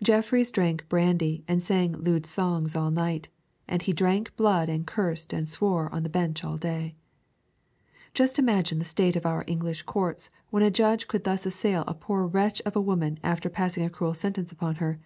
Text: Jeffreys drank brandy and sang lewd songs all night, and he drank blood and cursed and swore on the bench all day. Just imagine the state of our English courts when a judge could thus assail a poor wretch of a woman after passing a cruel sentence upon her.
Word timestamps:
Jeffreys 0.00 0.52
drank 0.52 0.88
brandy 0.88 1.42
and 1.48 1.60
sang 1.60 1.94
lewd 1.94 2.24
songs 2.26 2.76
all 2.76 2.92
night, 2.92 3.28
and 3.66 3.82
he 3.82 3.92
drank 3.92 4.32
blood 4.36 4.68
and 4.68 4.86
cursed 4.86 5.32
and 5.32 5.48
swore 5.48 5.92
on 5.92 6.04
the 6.04 6.08
bench 6.08 6.44
all 6.44 6.56
day. 6.56 6.94
Just 8.12 8.38
imagine 8.38 8.78
the 8.78 8.84
state 8.84 9.16
of 9.16 9.26
our 9.26 9.42
English 9.48 9.82
courts 9.82 10.30
when 10.50 10.62
a 10.62 10.70
judge 10.70 11.08
could 11.08 11.24
thus 11.24 11.44
assail 11.44 11.82
a 11.88 11.92
poor 11.94 12.24
wretch 12.24 12.62
of 12.64 12.76
a 12.76 12.80
woman 12.80 13.18
after 13.24 13.50
passing 13.50 13.84
a 13.84 13.90
cruel 13.90 14.14
sentence 14.14 14.52
upon 14.52 14.76
her. 14.76 15.00